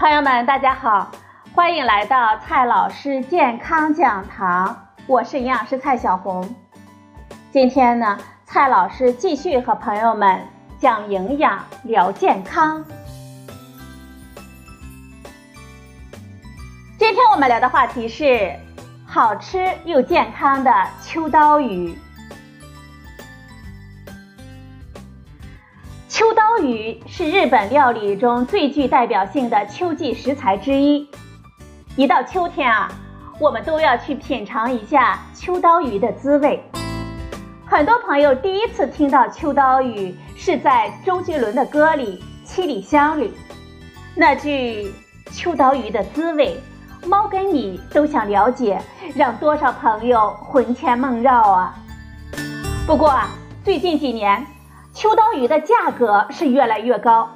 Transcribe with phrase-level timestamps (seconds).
[0.00, 1.10] 朋友们，大家好，
[1.54, 4.74] 欢迎来到蔡老师健康讲堂，
[5.06, 6.54] 我是营养师蔡小红。
[7.52, 8.16] 今天呢，
[8.46, 10.40] 蔡老师继续和朋友们
[10.78, 12.82] 讲营养、聊健康。
[16.96, 18.58] 今天我们聊的话题是
[19.06, 20.72] 好吃又健康的
[21.02, 21.94] 秋刀鱼。
[26.62, 31.08] 鱼是日本料理中最具代表性的秋季食材之一。
[31.96, 32.88] 一到秋天啊，
[33.38, 36.62] 我们都要去品尝一下秋刀鱼的滋味。
[37.66, 43.32] 很多朋友第一次听到秋刀鱼是在周杰伦的歌里《七里香》里，
[44.14, 44.92] 那句
[45.30, 46.58] “秋刀鱼的滋味，
[47.06, 48.80] 猫跟你都想了解”，
[49.14, 51.74] 让多少朋友魂牵梦绕啊！
[52.86, 53.28] 不过啊，
[53.64, 54.44] 最近几年。
[54.92, 57.30] 秋刀鱼的价格是越来越高，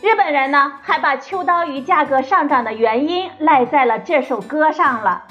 [0.00, 5.24] 日本人呢还把秋刀鱼价格上涨的原因赖在了这首歌上了。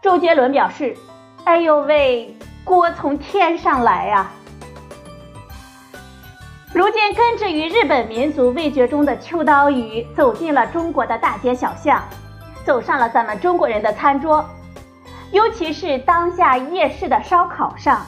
[0.00, 0.96] 周杰伦表示
[1.44, 4.30] ：“哎呦喂，锅从天上来呀！”
[6.72, 12.00] 如今根植于日本民族味觉中的秋刀鱼走进了中国的大街小巷，
[12.64, 14.44] 走上了咱们中国人的餐桌，
[15.32, 18.06] 尤其是当下夜市的烧烤上。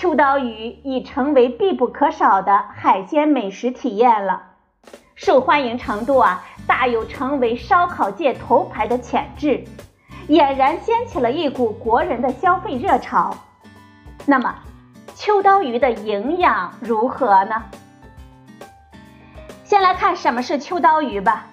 [0.00, 4.44] 秋刀鱼已成为必不可少的海鲜美食体验了，
[5.14, 9.62] 受欢迎程度啊，大有成为烧烤界头牌的潜质，
[10.26, 13.36] 俨然掀起了一股国人的消费热潮。
[14.24, 14.54] 那么，
[15.14, 17.62] 秋刀鱼的营养如何呢？
[19.64, 21.44] 先来看什么是秋刀鱼吧。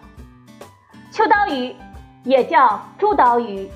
[1.11, 1.75] 秋刀鱼
[2.23, 3.69] 也叫猪刀鱼，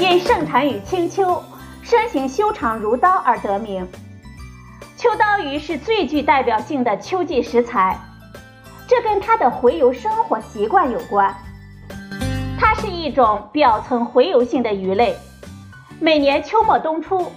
[0.00, 1.43] 因盛产于青丘。
[1.84, 3.86] 身形修长如刀而得名。
[4.96, 7.98] 秋刀鱼是最具代表性的秋季食材，
[8.88, 11.32] 这跟它的洄游生活习惯有关。
[12.58, 15.14] 它是一种表层洄游性的鱼类，
[16.00, 17.30] 每年秋末冬初，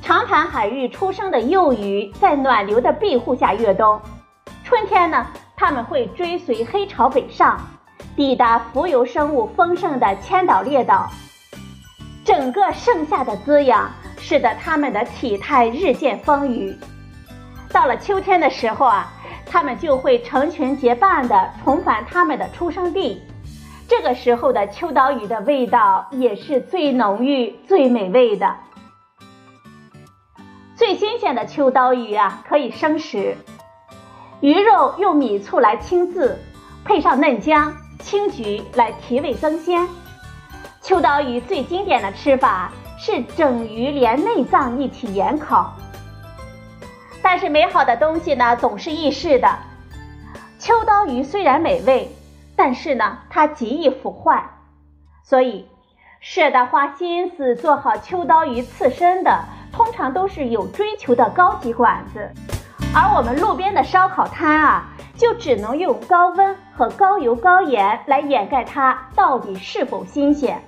[0.00, 4.00] 长潭海域出生的幼鱼在暖流的庇护下越冬。
[4.62, 7.60] 春天呢，它们会追随黑潮北上，
[8.14, 11.10] 抵达浮游生物丰盛的千岛列岛。
[12.24, 16.76] 整个盛夏的滋养，使得它们的体态日渐丰腴。
[17.72, 19.12] 到了秋天的时候啊，
[19.44, 23.22] 它们就会成群结伴地重返它们的出生地。
[23.88, 28.54] 这个时候的秋刀鱼的味道也是最浓郁、最美味的。
[30.76, 33.36] 最新鲜的秋刀鱼啊，可以生食。
[34.40, 36.38] 鱼肉用米醋来清渍，
[36.84, 39.86] 配上嫩姜、青桔来提味增鲜。
[40.82, 45.72] 秋刀鱼最经典的吃法是整鱼连内脏一起盐烤。
[47.22, 49.48] 但是美好的东西呢，总是易逝的。
[50.58, 52.10] 秋刀鱼虽然美味，
[52.56, 54.44] 但是呢，它极易腐坏。
[55.22, 55.68] 所以，
[56.18, 62.28] 舍得花心思做好秋刀鱼刺身的，通常都是有追求的高级馆子。
[62.92, 70.60] 而我们路边的烧烤摊啊，就只能用高温和高油高盐来掩盖它到底是否新鲜。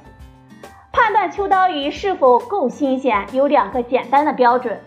[1.29, 4.79] 秋刀鱼是否够新鲜，有两个简单的标准：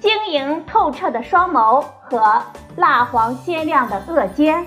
[0.00, 2.42] 晶莹透彻的双眸和
[2.76, 4.64] 蜡黄鲜亮的颚尖。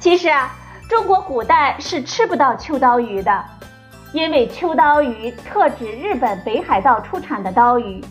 [0.00, 0.50] 其实啊，
[0.88, 3.44] 中国古代是吃不到秋刀鱼的，
[4.12, 8.04] 因为秋刀鱼特指日本北海道出产的刀鱼。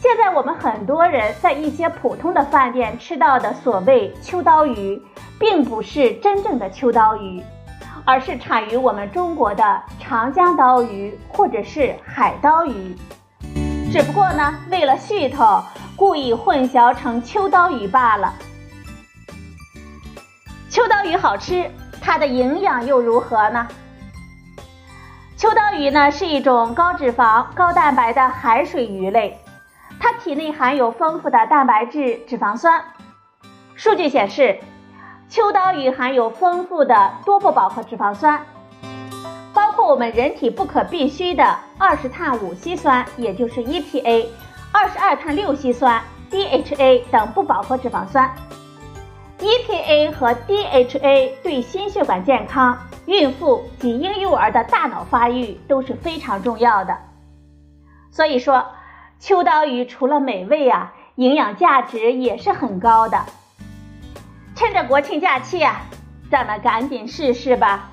[0.00, 5.00] 现在我们很多人在一些普通的饭店吃到的所谓秋刀鱼，
[5.38, 7.42] 并不是真正的秋刀鱼。
[8.04, 12.96] 而是产于我们中国的长江刀鱼或者是海刀鱼，
[13.92, 15.62] 只不过呢，为了噱头，
[15.96, 18.34] 故意混淆成秋刀鱼罢了。
[20.70, 23.68] 秋刀鱼好吃，它的营养又如何呢？
[25.36, 29.38] 秋刀鱼呢是一种高脂肪、高蛋白的海水鱼类，
[29.98, 32.82] 它体内含有丰富的蛋白质、脂肪酸。
[33.74, 34.58] 数据显示。
[35.30, 38.44] 秋刀鱼含有丰富的多不饱和脂肪酸，
[39.54, 44.26] 包括我们人体不可必需的二十碳五烯酸，也就是 EPA，
[44.72, 48.28] 二十二碳六烯酸 DHA 等不饱和脂肪酸。
[49.38, 52.76] EPA 和 DHA 对心血管健康、
[53.06, 56.98] 孕妇及婴幼儿的大脑发育都是非常重要的。
[58.10, 58.66] 所以说，
[59.20, 63.24] 秋刀鱼除了美味啊，营养价值也是很高的。
[64.60, 65.80] 趁着国庆假期啊，
[66.30, 67.88] 咱们赶紧试试吧。